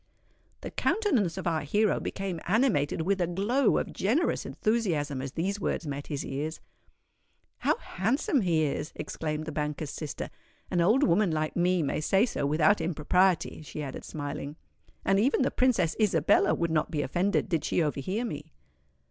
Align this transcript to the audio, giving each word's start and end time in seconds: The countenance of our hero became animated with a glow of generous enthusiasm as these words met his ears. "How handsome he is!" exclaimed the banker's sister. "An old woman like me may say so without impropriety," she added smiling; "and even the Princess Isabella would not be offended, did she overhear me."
The 0.61 0.71
countenance 0.71 1.37
of 1.37 1.45
our 1.45 1.61
hero 1.61 1.99
became 1.99 2.41
animated 2.47 3.03
with 3.03 3.21
a 3.21 3.27
glow 3.27 3.77
of 3.77 3.93
generous 3.93 4.47
enthusiasm 4.47 5.21
as 5.21 5.33
these 5.33 5.59
words 5.59 5.85
met 5.85 6.07
his 6.07 6.25
ears. 6.25 6.59
"How 7.59 7.77
handsome 7.77 8.41
he 8.41 8.63
is!" 8.63 8.91
exclaimed 8.95 9.45
the 9.45 9.51
banker's 9.51 9.91
sister. 9.91 10.31
"An 10.71 10.81
old 10.81 11.03
woman 11.03 11.29
like 11.29 11.55
me 11.55 11.83
may 11.83 12.01
say 12.01 12.25
so 12.25 12.47
without 12.47 12.81
impropriety," 12.81 13.61
she 13.61 13.83
added 13.83 14.03
smiling; 14.03 14.55
"and 15.05 15.19
even 15.19 15.43
the 15.43 15.51
Princess 15.51 15.95
Isabella 16.01 16.55
would 16.55 16.71
not 16.71 16.89
be 16.89 17.03
offended, 17.03 17.47
did 17.47 17.63
she 17.63 17.83
overhear 17.83 18.25
me." 18.25 18.53